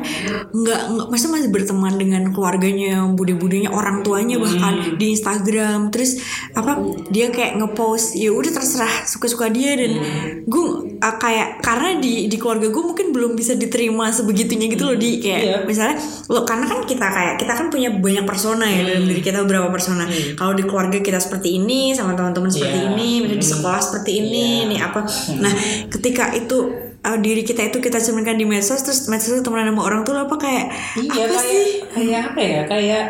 [0.53, 6.21] nggak nggak masa masih berteman dengan keluarganya yang bude-budenya orang tuanya bahkan di Instagram terus
[6.53, 9.99] apa dia kayak ngepost ya udah terserah suka-suka dia dan
[10.45, 10.65] gue
[10.97, 15.19] eh, kayak karena di di keluarga gue mungkin belum bisa diterima sebegitunya gitu loh di
[15.19, 15.59] kayak Iya.
[15.65, 15.97] misalnya
[16.29, 19.71] lo karena kan kita kayak kita kan punya banyak persona ya dalam diri kita beberapa
[19.71, 20.05] persona.
[20.35, 22.89] Kalau di keluarga kita seperti ini sama teman-teman seperti Iya.
[22.91, 24.69] ini misalnya di sekolah seperti ini Iya.
[24.69, 25.01] nih apa.
[25.39, 25.53] Nah
[25.99, 26.59] ketika itu
[27.03, 30.31] uh, diri kita itu kita cerminkan di medsos terus medsos itu temenan sama orang lo
[30.31, 33.05] apa kayak Iya apa kayak sih kayak apa ya kayak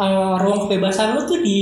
[0.00, 1.60] uh, ruang kebebasan lu tuh di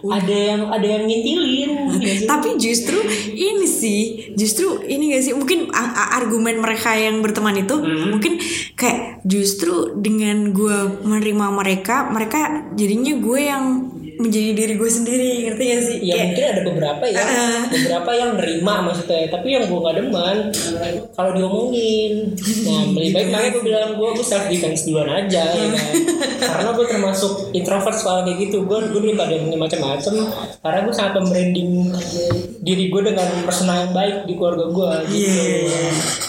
[0.00, 2.24] ada yang ada yang ngintilin gitu.
[2.24, 2.96] tapi justru
[3.36, 5.68] ini sih justru ini gak sih mungkin
[6.16, 8.16] argumen mereka yang berteman itu Hmm.
[8.16, 8.40] mungkin
[8.80, 13.64] kayak justru dengan gue menerima mereka mereka jadinya gue yang
[14.20, 15.96] menjadi diri gue sendiri ngerti gak sih?
[16.00, 17.18] Ya Kayak- mungkin ada beberapa ya.
[17.20, 17.62] Uh.
[17.70, 20.36] beberapa yang nerima maksudnya tapi yang gue gak demen.
[21.12, 22.12] Kalau diomongin.
[22.68, 25.92] Nah lebih baik makanya gue bilang gue gue self defense duluan aja ya kan.
[26.40, 28.64] Karena gue termasuk introvert soal kayak gitu.
[28.64, 30.12] Gue gue daripada punya macam-macam.
[30.60, 31.70] Karena gue sangat membranding
[32.60, 35.16] diri gue dengan persona yang baik di keluarga gue gitu.
[35.16, 35.80] Iya, iya,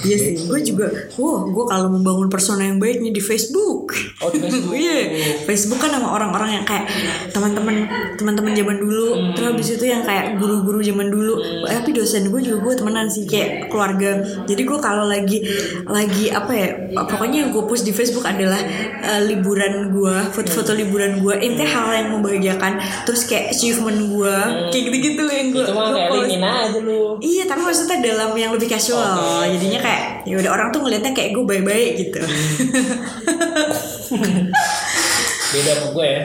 [0.07, 0.17] iya.
[0.17, 0.35] Sih.
[0.47, 0.87] Gue juga,
[1.19, 3.91] wah, gue kalau membangun persona yang baik nih di Facebook.
[4.23, 4.73] Oh, di Facebook.
[4.81, 4.97] Iya,
[5.45, 6.87] Facebook kan sama orang-orang yang kayak
[7.35, 7.80] teman-teman
[8.19, 9.07] teman-teman zaman dulu.
[9.17, 9.33] Hmm.
[9.33, 11.33] Terus habis itu yang kayak guru-guru zaman dulu.
[11.65, 14.21] Eh, Tapi dosen gue juga gue temenan sih kayak keluarga.
[14.45, 15.41] Jadi gue kalau lagi
[15.89, 18.61] lagi apa ya, pokoknya yang gue post di Facebook adalah
[19.01, 21.33] eh, liburan gue, foto-foto liburan gue.
[21.41, 22.77] Intinya hal yang membahagiakan.
[23.09, 24.35] Terus kayak achievement gue,
[24.69, 28.67] kayak gitu-gitu yang gue itu mah kayak aja lu Iya tapi maksudnya dalam yang lebih
[28.69, 32.21] casual Jadinya kayak ya udah orang tuh ngeliatnya kayak gue baik-baik gitu
[35.51, 36.23] beda sama gue ya.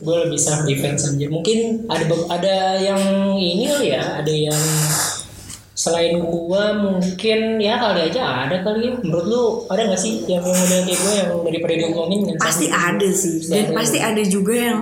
[0.00, 3.00] Gue lebih self defense aja mungkin ada ada yang
[3.36, 4.62] ini kali ya ada yang
[5.74, 8.92] selain gue mungkin ya kali aja ada kali ya.
[9.04, 12.20] Menurut lu ada gak sih yang model kayak gue yang daripada diomongin?
[12.40, 13.44] Pasti ada sih.
[13.46, 14.78] Dan pasti ada juga yang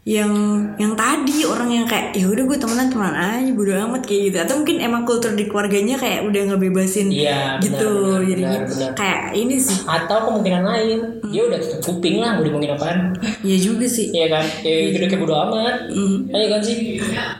[0.00, 0.32] yang
[0.80, 4.36] yang tadi orang yang kayak ya udah gue temenan temenan aja bodo amat kayak gitu.
[4.40, 8.90] Atau mungkin emang kultur di keluarganya kayak udah ngebebasin benar, gitu benar, jadinya benar, benar.
[8.96, 9.78] kayak ini sih.
[9.84, 13.12] Atau kemungkinan lain dia udah tutup kuping lah mau dimongin apaan.
[13.44, 14.08] Ya juga sih.
[14.08, 15.76] Iya kan, kayak udah kayak bodo amat.
[15.92, 16.16] Hmm.
[16.32, 16.76] Iya kan sih,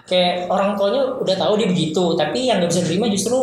[0.04, 3.40] kayak orang tuanya udah tahu dia begitu, tapi yang nggak bisa terima justru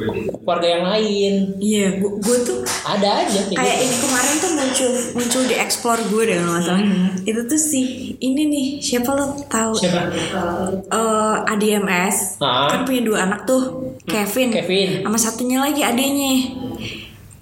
[0.00, 1.32] keluarga yang lain.
[1.56, 3.84] iya gue gue tuh Ada aja kayak, kayak gitu.
[3.84, 6.82] ini kemarin tuh muncul muncul di explore gue deh kalau salah
[7.20, 7.80] itu tuh si
[8.16, 10.00] ini nih siapa lo tahu Siapa?
[10.86, 12.68] eh ADMS Ah.
[12.68, 13.62] kan punya dua anak tuh
[14.02, 15.02] Kevin Kevin.
[15.02, 16.32] sama satunya lagi adenya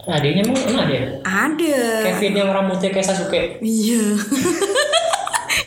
[0.05, 1.05] Adanya emang emang ada ya?
[1.23, 3.61] ada Kevin yang rambutnya kayak Sasuke.
[3.61, 4.03] iya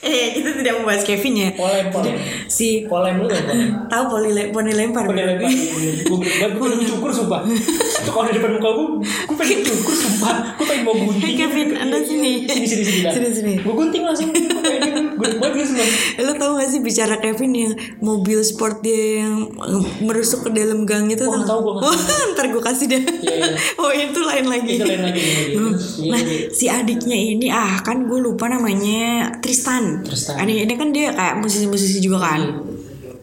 [0.01, 2.17] eh kita tidak membahas Kevin ya Polem, polem.
[2.47, 3.45] si Polem lu kan?
[3.85, 5.45] tahu poni le- poni lempar Polem lempar.
[5.47, 7.41] Gue bener gue pengen cukur sumpah.
[7.45, 10.35] Itu kalau di depan muka gue, gue pengen cukur sumpah.
[10.53, 11.33] Gue pengen mau gunting.
[11.35, 12.43] Kevin, Anda sini.
[12.43, 12.99] Sini sini sini.
[13.07, 13.53] Sini, sini.
[13.57, 14.29] Gue gunting langsung.
[14.31, 15.85] Gue pengen gue banget gue semua.
[16.19, 19.53] Lo tau gak sih bicara Kevin yang mobil sport dia yang
[19.99, 21.45] merusuk ke dalam gang itu Oh, tau?
[21.47, 21.97] tahu gua, nggak Wah,
[22.33, 23.01] ntar gue kasih deh.
[23.21, 23.53] Iya, iya.
[23.77, 24.73] oh itu lain lagi.
[24.73, 25.21] Itu lain lagi.
[25.53, 25.73] Hmm.
[25.77, 26.37] Iya, Nah, iya.
[26.49, 29.90] si adiknya ini ah kan gue lupa namanya Tristan.
[29.99, 30.39] Tristan.
[30.39, 32.41] Adik ini kan dia kayak musisi-musisi juga kan.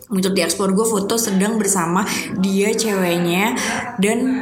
[0.08, 2.00] Untuk di ekspor gue foto sedang bersama
[2.40, 3.52] dia ceweknya
[4.00, 4.40] dan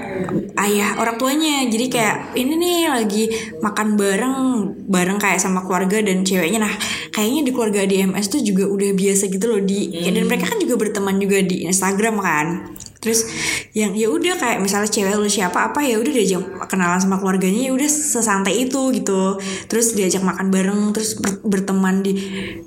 [0.62, 1.66] ayah orang tuanya.
[1.66, 3.24] Jadi kayak ini nih lagi
[3.58, 4.38] makan bareng
[4.86, 6.62] bareng kayak sama keluarga dan ceweknya.
[6.62, 6.74] Nah
[7.10, 10.62] kayaknya di keluarga DMS tuh juga udah biasa gitu loh di ya, dan mereka kan
[10.62, 12.46] juga berteman juga di Instagram kan.
[13.02, 13.26] Terus
[13.76, 17.68] yang ya udah kayak misalnya cewek lu siapa apa ya udah diajak kenalan sama keluarganya
[17.68, 19.36] ya udah sesantai itu gitu.
[19.68, 22.16] Terus diajak makan bareng terus ber- berteman di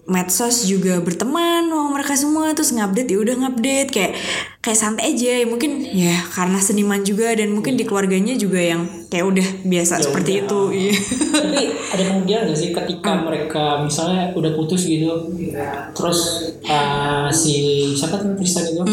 [0.06, 4.14] medsos juga berteman sama mereka semua terus ngupdate ya udah ngupdate kayak
[4.62, 8.86] kayak santai aja ya mungkin ya karena seniman juga dan mungkin di keluarganya juga yang
[9.10, 10.42] kayak udah biasa Ya seperti udah.
[10.46, 10.62] itu.
[10.78, 10.94] Iya.
[11.34, 15.10] Tapi ada kemungkinan gak sih ketika mereka misalnya udah putus gitu,
[15.98, 16.20] terus
[16.70, 17.56] uh, si
[17.98, 18.84] siapa tuh Tristan itu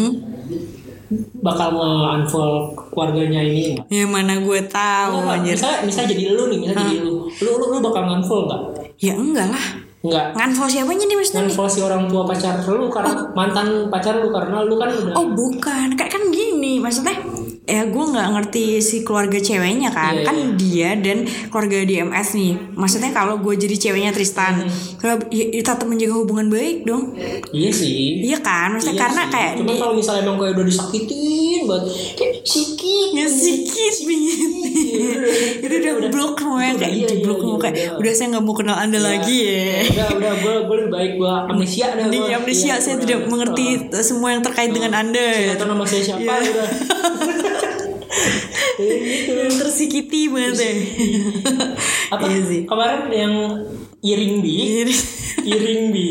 [1.39, 3.79] bakal nge-unfollow keluarganya ini?
[3.87, 5.55] Ya mana gue tahu Enggak, anjir.
[5.55, 8.61] Misalnya, misalnya jadi lu nih, misalnya jadi lu, lu lu, lu bakal nge-unfollow nggak?
[8.99, 9.65] Ya enggak lah.
[9.97, 10.25] Nggak.
[10.37, 11.45] Nganfol siapanya nih maksudnya nih?
[11.47, 15.27] Nge-unfollow si orang tua pacar lu karena mantan pacar lu karena lu kan udah Oh
[15.31, 17.15] bukan, kayak kan gini maksudnya
[17.67, 20.15] ya gue nggak ngerti si keluarga ceweknya kan.
[20.15, 22.53] Iya, kan dia dan keluarga DMS nih.
[22.73, 24.71] Maksudnya kalau gue jadi ceweknya Tristan Hmm.
[24.97, 27.11] kalau ya, ya tetap menjaga hubungan baik dong.
[27.49, 28.23] Iya sih.
[28.23, 28.71] iya kan?
[28.71, 29.29] Maksudnya Iya karena sih.
[29.29, 31.83] kayak Cuman di- kalau misalnya emang kayak udah disakitin banget
[32.15, 34.45] kayak sikit ya banget
[35.67, 38.13] itu udah blok semuanya Itu kayak iya, di blok iya, semua iya, kayak udah.
[38.13, 39.67] saya nggak mau kenal anda lagi ya.
[39.83, 42.65] Udah udah gue gue lebih baik gue amnesia dah di amnesia.
[42.69, 43.65] Iya, saya tidak mengerti
[43.99, 45.27] semua yang terkait dengan anda.
[45.53, 46.37] Tahu nama saya siapa Iya.
[46.47, 46.67] udah
[48.77, 49.33] Gitu.
[49.57, 50.73] tersikiti banget ya.
[52.13, 52.29] Apa?
[52.29, 52.61] Iya sih.
[52.69, 53.33] Kemarin yang
[54.05, 54.85] iring bi.
[55.47, 55.83] Iring.
[55.89, 56.05] Bi.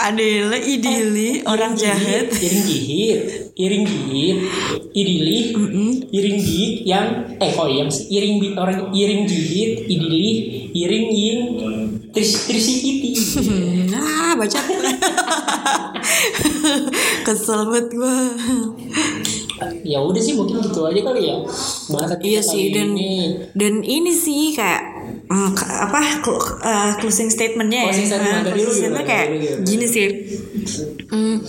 [0.00, 2.32] Adalah idili orang jahat.
[2.32, 3.20] Iring gihit
[3.60, 4.38] iring gihit
[4.96, 5.38] idili.
[6.08, 10.32] Iring gihit yang eh kok yang iring bi orang iring gihit idili
[10.72, 11.40] iring ying
[12.14, 14.58] tris trisikiti Hmm, ah baca.
[17.26, 18.16] Kesel banget gue
[19.82, 21.36] ya udah sih mungkin gitu aja kali ya
[21.88, 23.36] bahasa iya sih dan ini.
[23.52, 24.82] dan ini sih kayak
[25.26, 28.42] mm, apa clo- uh, closing statementnya ya Closing statement.
[28.42, 29.04] Dari closing gimana?
[29.04, 29.26] kayak
[29.62, 30.06] gini sih
[31.10, 31.42] Mm,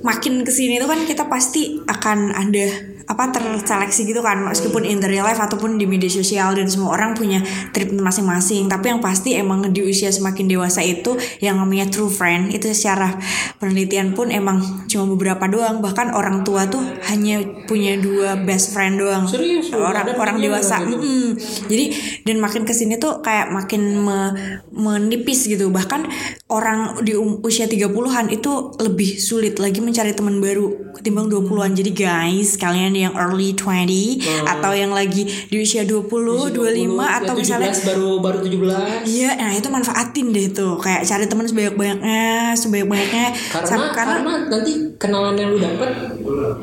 [0.00, 2.66] makin ke sini tuh kan kita pasti akan ada
[3.08, 4.44] apa terseleksi gitu kan.
[4.44, 7.40] Meskipun in the real life ataupun di media sosial dan semua orang punya
[7.72, 8.68] treatment masing-masing.
[8.68, 13.16] Tapi yang pasti emang di usia semakin dewasa itu yang namanya true friend itu secara
[13.56, 15.80] penelitian pun emang cuma beberapa doang.
[15.80, 19.24] Bahkan orang tua tuh hanya punya dua best friend doang.
[19.24, 19.72] Serius?
[19.72, 20.84] orang orang dewasa?
[20.84, 21.38] Mm-mm.
[21.70, 21.84] jadi
[22.28, 25.72] dan makin ke sini tuh kayak makin me- menipis gitu.
[25.72, 26.04] Bahkan
[26.52, 31.90] orang di um- usia 30-an itu lebih sulit lagi mencari teman baru ketimbang 20-an jadi
[31.94, 36.10] guys kalian yang early 20 atau yang lagi di usia 20,
[36.50, 36.58] 25
[36.98, 40.74] atau Ya, misalnya 17 baru baru 17 Iya, nah itu manfaatin deh tuh.
[40.76, 43.26] Kayak cari teman sebanyak-banyaknya, sebanyak-banyaknya.
[43.48, 45.90] karena, Sam- karena nanti kenalan yang lu dapet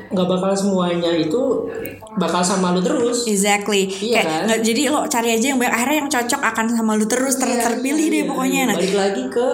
[0.07, 1.41] nggak bakal semuanya itu
[2.15, 3.87] bakal sama lu terus Exactly.
[3.87, 4.41] Iya Kayak kan?
[4.45, 7.55] nggak- jadi lo cari aja yang banyak akhirnya yang cocok akan sama lu terus ter-
[7.57, 8.61] terpilih deh pokoknya.
[8.65, 9.47] Nah, balik lagi ke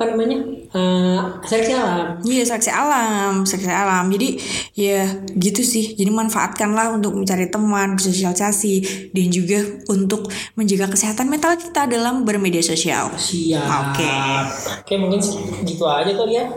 [0.00, 0.40] apa namanya
[0.72, 4.08] eh seleksi alam Iya seleksi alam, seleksi alam.
[4.08, 4.40] Jadi
[4.72, 5.92] ya gitu sih.
[5.92, 8.74] Jadi manfaatkanlah untuk mencari teman, bersosialisasi,
[9.12, 13.12] dan juga untuk menjaga kesehatan mental kita dalam bermedia sosial.
[13.12, 14.08] siap Oke.
[14.80, 15.20] oke mungkin
[15.62, 16.48] gitu aja kali ya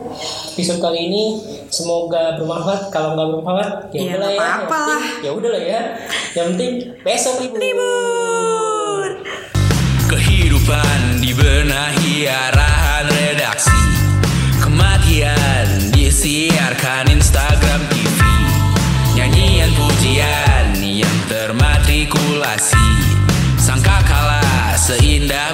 [0.49, 1.23] episode kali ini
[1.67, 5.03] semoga bermanfaat kalau nggak bermanfaat ya Ya, udah lah nggak ya apa-apa Yang lah.
[5.19, 5.81] ya udah lah ya
[6.33, 9.09] yang penting besok libur Libur.
[10.05, 12.62] Kehidupan dibenahi redaksi
[25.01, 25.52] indah